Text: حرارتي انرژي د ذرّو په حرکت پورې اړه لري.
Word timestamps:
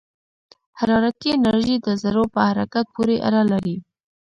حرارتي 0.79 1.29
انرژي 1.37 1.75
د 1.81 1.87
ذرّو 2.01 2.23
په 2.33 2.39
حرکت 2.49 2.85
پورې 2.95 3.15
اړه 3.27 3.41
لري. 3.51 3.75